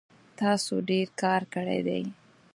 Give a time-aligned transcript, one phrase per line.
[0.39, 2.03] تاسو ډیر کار کړی دی